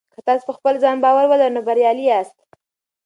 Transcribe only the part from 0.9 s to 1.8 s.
باور ولرئ نو